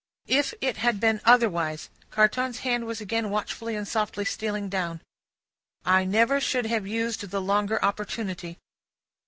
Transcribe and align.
"'If 0.25 0.55
it 0.61 0.77
had 0.77 0.99
been 0.99 1.21
otherwise;'" 1.25 1.91
Carton's 2.09 2.61
hand 2.65 2.87
was 2.87 3.01
again 3.01 3.29
watchfully 3.29 3.75
and 3.75 3.87
softly 3.87 4.25
stealing 4.25 4.67
down; 4.67 5.03
"'I 5.85 6.05
never 6.05 6.41
should 6.41 6.65
have 6.65 6.87
used 6.87 7.29
the 7.29 7.39
longer 7.39 7.77
opportunity. 7.85 8.57